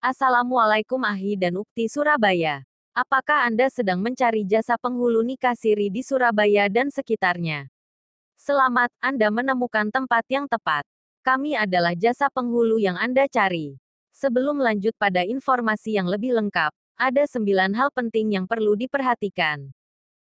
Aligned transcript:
Assalamualaikum 0.00 0.96
Ahi 1.04 1.36
dan 1.36 1.60
Ukti 1.60 1.84
Surabaya. 1.84 2.64
Apakah 2.96 3.44
Anda 3.44 3.68
sedang 3.68 4.00
mencari 4.00 4.48
jasa 4.48 4.80
penghulu 4.80 5.20
nikah 5.20 5.52
siri 5.52 5.92
di 5.92 6.00
Surabaya 6.00 6.72
dan 6.72 6.88
sekitarnya? 6.88 7.68
Selamat, 8.32 8.88
Anda 9.04 9.28
menemukan 9.28 9.92
tempat 9.92 10.24
yang 10.32 10.48
tepat. 10.48 10.88
Kami 11.20 11.52
adalah 11.52 11.92
jasa 11.92 12.32
penghulu 12.32 12.80
yang 12.80 12.96
Anda 12.96 13.28
cari. 13.28 13.76
Sebelum 14.16 14.64
lanjut 14.64 14.96
pada 14.96 15.20
informasi 15.20 16.00
yang 16.00 16.08
lebih 16.08 16.32
lengkap, 16.32 16.72
ada 16.96 17.22
sembilan 17.28 17.76
hal 17.76 17.92
penting 17.92 18.40
yang 18.40 18.48
perlu 18.48 18.80
diperhatikan. 18.80 19.68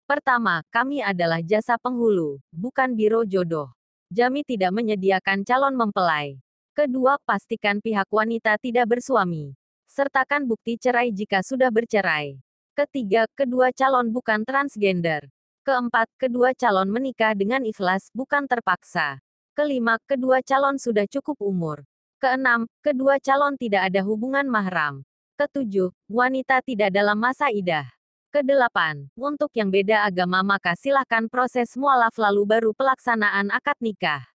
Pertama, 0.07 0.63
kami 0.71 1.03
adalah 1.03 1.43
jasa 1.43 1.75
penghulu, 1.75 2.39
bukan 2.55 2.95
biro 2.95 3.27
jodoh. 3.27 3.67
Jami 4.15 4.47
tidak 4.47 4.71
menyediakan 4.71 5.43
calon 5.43 5.75
mempelai. 5.75 6.39
Kedua, 6.77 7.17
pastikan 7.25 7.81
pihak 7.81 8.05
wanita 8.13 8.53
tidak 8.61 8.85
bersuami. 8.85 9.57
Sertakan 9.89 10.45
bukti 10.45 10.77
cerai 10.77 11.09
jika 11.09 11.41
sudah 11.41 11.73
bercerai. 11.73 12.37
Ketiga, 12.77 13.25
kedua 13.33 13.73
calon 13.73 14.13
bukan 14.13 14.45
transgender. 14.45 15.25
Keempat, 15.65 16.05
kedua 16.21 16.53
calon 16.53 16.85
menikah 16.93 17.33
dengan 17.33 17.65
ikhlas, 17.65 18.13
bukan 18.13 18.45
terpaksa. 18.45 19.17
Kelima, 19.57 19.97
kedua 20.05 20.45
calon 20.45 20.77
sudah 20.77 21.09
cukup 21.09 21.41
umur. 21.41 21.81
Keenam, 22.21 22.69
kedua 22.85 23.17
calon 23.17 23.57
tidak 23.57 23.89
ada 23.89 24.05
hubungan 24.05 24.45
mahram. 24.45 25.01
Ketujuh, 25.33 25.89
wanita 26.05 26.61
tidak 26.61 26.93
dalam 26.93 27.17
masa 27.17 27.49
idah. 27.49 27.89
Kedelapan, 28.29 29.09
untuk 29.17 29.49
yang 29.57 29.73
beda 29.73 30.05
agama 30.05 30.45
maka 30.45 30.77
silahkan 30.77 31.25
proses 31.25 31.73
mualaf 31.73 32.13
lalu 32.21 32.45
baru 32.45 32.69
pelaksanaan 32.77 33.49
akad 33.49 33.81
nikah. 33.81 34.36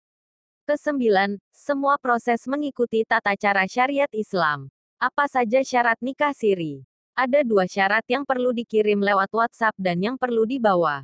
Kesembilan, 0.70 1.34
semua 1.50 1.98
proses 1.98 2.46
mengikuti 2.46 3.02
tata 3.02 3.34
cara 3.34 3.66
syariat 3.66 4.06
Islam. 4.14 4.70
Apa 5.02 5.26
saja 5.26 5.66
syarat 5.66 5.98
nikah 5.98 6.30
siri? 6.30 6.86
Ada 7.10 7.42
dua 7.42 7.66
syarat 7.66 8.06
yang 8.06 8.22
perlu 8.22 8.54
dikirim 8.54 9.02
lewat 9.02 9.34
WhatsApp 9.34 9.74
dan 9.74 9.98
yang 9.98 10.14
perlu 10.14 10.46
dibawa. 10.46 11.02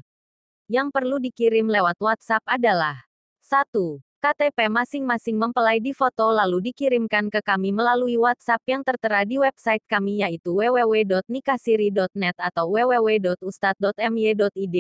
Yang 0.71 0.95
perlu 0.95 1.19
dikirim 1.19 1.67
lewat 1.67 1.99
WhatsApp 1.99 2.47
adalah 2.47 3.11
1. 3.43 3.75
KTP 4.23 4.71
masing-masing 4.71 5.35
mempelai 5.35 5.83
di 5.83 5.91
foto 5.91 6.31
lalu 6.31 6.71
dikirimkan 6.71 7.27
ke 7.27 7.43
kami 7.43 7.75
melalui 7.75 8.15
WhatsApp 8.23 8.63
yang 8.71 8.87
tertera 8.87 9.27
di 9.27 9.43
website 9.43 9.83
kami 9.91 10.23
yaitu 10.23 10.55
www.nikahsiri.net 10.55 12.39
atau 12.39 12.71
www.ustad.my.id. 12.71 14.79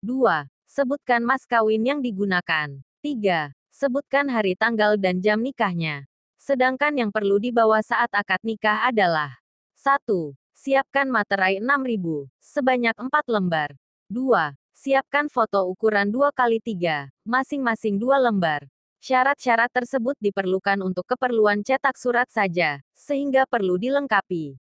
2. 0.00 0.08
Sebutkan 0.72 1.20
mas 1.20 1.44
kawin 1.44 1.84
yang 1.84 2.00
digunakan. 2.00 2.80
3. 3.04 3.59
Sebutkan 3.80 4.28
hari 4.28 4.60
tanggal 4.60 5.00
dan 5.00 5.24
jam 5.24 5.40
nikahnya. 5.40 6.04
Sedangkan 6.36 6.92
yang 7.00 7.08
perlu 7.08 7.40
dibawa 7.40 7.80
saat 7.80 8.12
akad 8.12 8.36
nikah 8.44 8.84
adalah 8.84 9.40
1. 9.72 10.36
Siapkan 10.52 11.08
materai 11.08 11.64
6000, 11.64 12.28
sebanyak 12.44 12.92
4 12.92 13.08
lembar. 13.32 13.72
2. 14.12 14.52
Siapkan 14.76 15.32
foto 15.32 15.64
ukuran 15.64 16.12
2 16.12 16.28
kali 16.28 16.60
3, 16.60 17.08
masing-masing 17.24 17.96
2 17.96 18.20
lembar. 18.20 18.68
Syarat-syarat 19.00 19.72
tersebut 19.72 20.20
diperlukan 20.20 20.76
untuk 20.84 21.08
keperluan 21.08 21.64
cetak 21.64 21.96
surat 21.96 22.28
saja, 22.28 22.84
sehingga 22.92 23.48
perlu 23.48 23.80
dilengkapi. 23.80 24.60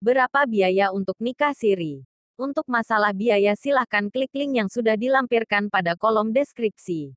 Berapa 0.00 0.48
biaya 0.48 0.96
untuk 0.96 1.20
nikah 1.20 1.52
siri? 1.52 2.08
Untuk 2.40 2.64
masalah 2.72 3.12
biaya 3.12 3.52
silahkan 3.52 4.08
klik 4.08 4.32
link 4.32 4.56
yang 4.56 4.72
sudah 4.72 4.96
dilampirkan 4.96 5.68
pada 5.68 5.92
kolom 5.92 6.32
deskripsi. 6.32 7.12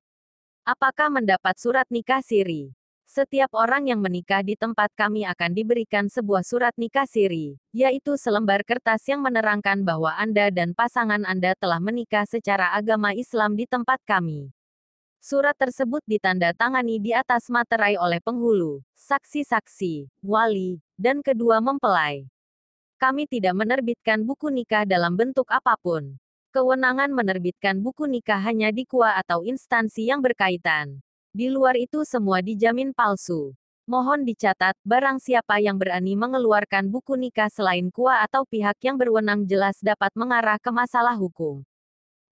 Apakah 0.70 1.10
mendapat 1.10 1.58
surat 1.58 1.82
nikah 1.90 2.22
siri? 2.22 2.70
Setiap 3.02 3.58
orang 3.58 3.90
yang 3.90 3.98
menikah 3.98 4.38
di 4.38 4.54
tempat 4.54 4.94
kami 4.94 5.26
akan 5.26 5.50
diberikan 5.50 6.06
sebuah 6.06 6.46
surat 6.46 6.70
nikah 6.78 7.10
siri, 7.10 7.58
yaitu 7.74 8.14
selembar 8.14 8.62
kertas 8.62 9.02
yang 9.10 9.18
menerangkan 9.18 9.82
bahwa 9.82 10.14
Anda 10.14 10.46
dan 10.54 10.70
pasangan 10.70 11.26
Anda 11.26 11.58
telah 11.58 11.82
menikah 11.82 12.22
secara 12.22 12.70
agama 12.70 13.10
Islam 13.18 13.58
di 13.58 13.66
tempat 13.66 13.98
kami. 14.06 14.54
Surat 15.18 15.58
tersebut 15.58 16.06
ditanda 16.06 16.54
tangani 16.54 17.02
di 17.02 17.18
atas 17.18 17.50
materai 17.50 17.98
oleh 17.98 18.22
penghulu, 18.22 18.78
saksi-saksi, 18.94 20.22
wali, 20.22 20.78
dan 20.94 21.18
kedua 21.18 21.58
mempelai. 21.58 22.30
Kami 22.94 23.26
tidak 23.26 23.58
menerbitkan 23.58 24.22
buku 24.22 24.54
nikah 24.54 24.86
dalam 24.86 25.18
bentuk 25.18 25.50
apa 25.50 25.74
pun. 25.82 26.14
Kewenangan 26.50 27.14
menerbitkan 27.14 27.78
buku 27.78 28.10
nikah 28.10 28.42
hanya 28.42 28.74
di 28.74 28.82
KUA 28.82 29.22
atau 29.22 29.46
instansi 29.46 30.10
yang 30.10 30.18
berkaitan. 30.18 30.98
Di 31.30 31.46
luar 31.46 31.78
itu 31.78 32.02
semua 32.02 32.42
dijamin 32.42 32.90
palsu. 32.90 33.54
Mohon 33.86 34.26
dicatat, 34.26 34.74
barang 34.82 35.22
siapa 35.22 35.62
yang 35.62 35.78
berani 35.78 36.18
mengeluarkan 36.18 36.90
buku 36.90 37.14
nikah 37.14 37.46
selain 37.46 37.94
KUA 37.94 38.26
atau 38.26 38.42
pihak 38.50 38.74
yang 38.82 38.98
berwenang 38.98 39.46
jelas 39.46 39.78
dapat 39.78 40.10
mengarah 40.18 40.58
ke 40.58 40.74
masalah 40.74 41.14
hukum. 41.14 41.62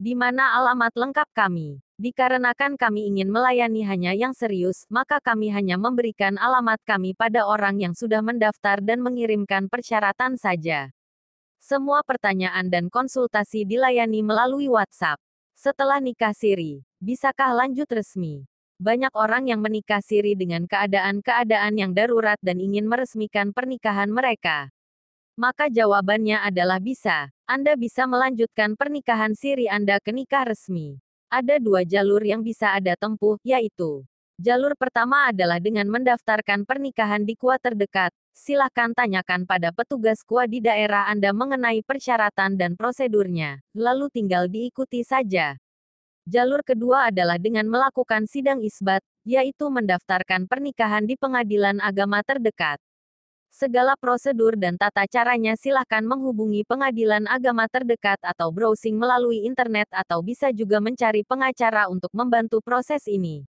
Di 0.02 0.18
mana 0.18 0.50
alamat 0.58 0.98
lengkap 0.98 1.30
kami? 1.30 1.78
Dikarenakan 2.02 2.74
kami 2.74 3.14
ingin 3.14 3.30
melayani 3.30 3.86
hanya 3.86 4.18
yang 4.18 4.34
serius, 4.34 4.82
maka 4.90 5.22
kami 5.22 5.54
hanya 5.54 5.78
memberikan 5.78 6.34
alamat 6.42 6.82
kami 6.82 7.14
pada 7.14 7.46
orang 7.46 7.78
yang 7.78 7.94
sudah 7.94 8.18
mendaftar 8.18 8.82
dan 8.82 8.98
mengirimkan 8.98 9.70
persyaratan 9.70 10.34
saja. 10.34 10.90
Semua 11.58 12.06
pertanyaan 12.06 12.70
dan 12.70 12.86
konsultasi 12.86 13.66
dilayani 13.66 14.22
melalui 14.22 14.70
WhatsApp. 14.70 15.18
Setelah 15.58 15.98
nikah 15.98 16.30
siri, 16.30 16.86
bisakah 17.02 17.50
lanjut 17.50 17.90
resmi? 17.90 18.46
Banyak 18.78 19.10
orang 19.18 19.50
yang 19.50 19.58
menikah 19.58 19.98
siri 19.98 20.38
dengan 20.38 20.70
keadaan-keadaan 20.70 21.74
yang 21.74 21.90
darurat 21.90 22.38
dan 22.38 22.62
ingin 22.62 22.86
meresmikan 22.86 23.50
pernikahan 23.50 24.06
mereka. 24.06 24.70
Maka 25.34 25.66
jawabannya 25.66 26.38
adalah 26.46 26.78
bisa. 26.78 27.34
Anda 27.42 27.74
bisa 27.74 28.06
melanjutkan 28.06 28.78
pernikahan 28.78 29.34
siri 29.34 29.66
Anda 29.66 29.98
ke 29.98 30.14
nikah 30.14 30.46
resmi. 30.46 31.02
Ada 31.26 31.58
dua 31.58 31.82
jalur 31.82 32.22
yang 32.22 32.46
bisa 32.46 32.70
Anda 32.70 32.94
tempuh, 32.94 33.38
yaitu 33.42 34.06
Jalur 34.38 34.78
pertama 34.78 35.34
adalah 35.34 35.58
dengan 35.58 35.90
mendaftarkan 35.90 36.62
pernikahan 36.62 37.26
di 37.26 37.34
KUA 37.34 37.58
terdekat. 37.58 38.14
Silahkan 38.38 38.94
tanyakan 38.94 39.50
pada 39.50 39.74
petugas 39.74 40.22
KUA 40.22 40.46
di 40.46 40.62
daerah 40.62 41.10
Anda 41.10 41.34
mengenai 41.34 41.82
persyaratan 41.82 42.54
dan 42.54 42.78
prosedurnya, 42.78 43.58
lalu 43.74 44.06
tinggal 44.14 44.46
diikuti 44.46 45.02
saja. 45.02 45.58
Jalur 46.22 46.62
kedua 46.62 47.10
adalah 47.10 47.34
dengan 47.42 47.66
melakukan 47.66 48.30
sidang 48.30 48.62
isbat, 48.62 49.02
yaitu 49.26 49.66
mendaftarkan 49.66 50.46
pernikahan 50.46 51.02
di 51.02 51.18
pengadilan 51.18 51.82
agama 51.82 52.22
terdekat. 52.22 52.78
Segala 53.50 53.98
prosedur 53.98 54.54
dan 54.54 54.78
tata 54.78 55.02
caranya 55.10 55.58
silahkan 55.58 56.06
menghubungi 56.06 56.62
pengadilan 56.62 57.26
agama 57.26 57.66
terdekat 57.66 58.22
atau 58.22 58.54
browsing 58.54 58.94
melalui 58.94 59.50
internet 59.50 59.90
atau 59.90 60.22
bisa 60.22 60.54
juga 60.54 60.78
mencari 60.78 61.26
pengacara 61.26 61.90
untuk 61.90 62.14
membantu 62.14 62.62
proses 62.62 63.02
ini. 63.10 63.50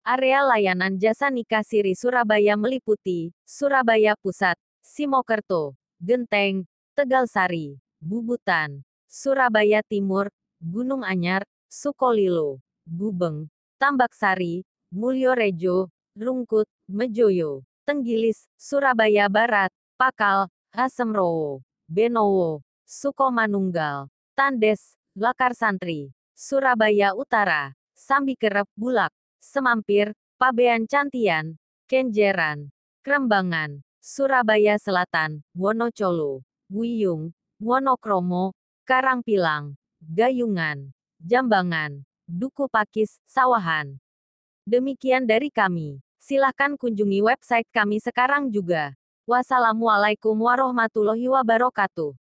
Area 0.00 0.40
layanan 0.40 0.96
jasa 0.96 1.28
nikah 1.28 1.60
siri 1.60 1.92
Surabaya 1.92 2.56
meliputi 2.56 3.36
Surabaya 3.44 4.16
Pusat, 4.16 4.56
Simokerto, 4.80 5.76
Genteng, 6.00 6.64
Tegal 6.96 7.28
Sari, 7.28 7.76
Bubutan, 8.00 8.80
Surabaya 9.04 9.84
Timur, 9.84 10.32
Gunung 10.56 11.04
Anyar, 11.04 11.44
Sukolilo, 11.68 12.64
Gubeng, 12.88 13.52
Tambak 13.76 14.16
Sari, 14.16 14.64
Mulyorejo, 14.88 15.92
Rungkut, 16.16 16.64
Mejoyo, 16.88 17.68
Tenggilis, 17.84 18.48
Surabaya 18.56 19.28
Barat, 19.28 19.68
Pakal, 20.00 20.48
Hasemrowo, 20.72 21.60
Benowo, 21.84 22.64
Sukomanunggal, 22.88 24.08
Tandes, 24.32 24.96
Lakar 25.12 25.52
Santri, 25.52 26.08
Surabaya 26.32 27.12
Utara, 27.12 27.76
Sambikerep 27.92 28.64
Bulak, 28.72 29.12
Semampir, 29.40 30.12
Pabean 30.36 30.84
Cantian, 30.84 31.56
Kenjeran, 31.88 32.68
Krembangan, 33.00 33.80
Surabaya 34.04 34.76
Selatan, 34.76 35.40
Wonocolo, 35.56 36.44
Wiyung, 36.68 37.32
Wonokromo, 37.56 38.52
Karangpilang, 38.84 39.80
Gayungan, 39.96 40.92
Jambangan, 41.16 42.04
Duku 42.28 42.68
Pakis, 42.68 43.16
Sawahan. 43.24 43.96
Demikian 44.68 45.24
dari 45.24 45.48
kami. 45.48 46.04
Silahkan 46.20 46.76
kunjungi 46.76 47.24
website 47.24 47.68
kami 47.72 47.96
sekarang 47.96 48.52
juga. 48.52 48.92
Wassalamualaikum 49.24 50.36
warahmatullahi 50.36 51.32
wabarakatuh. 51.32 52.20